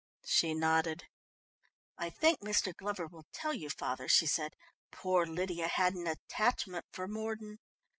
She 0.25 0.55
nodded. 0.55 1.03
"I 1.95 2.09
think 2.09 2.39
Mr. 2.39 2.75
Glover 2.75 3.05
will 3.05 3.27
tell 3.33 3.53
you, 3.53 3.69
father," 3.69 4.07
she 4.07 4.25
said. 4.25 4.55
"Poor 4.91 5.27
Lydia 5.27 5.67
had 5.67 5.93
an 5.93 6.07
attachment 6.07 6.87
for 6.91 7.07
Mordon. 7.07 7.59